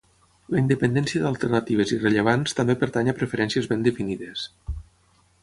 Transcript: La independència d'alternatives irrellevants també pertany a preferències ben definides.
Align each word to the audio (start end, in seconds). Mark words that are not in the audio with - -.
La 0.53 0.61
independència 0.61 1.21
d'alternatives 1.25 1.93
irrellevants 1.97 2.57
també 2.61 2.77
pertany 2.85 3.13
a 3.13 3.17
preferències 3.21 3.71
ben 3.75 3.87
definides. 3.91 4.49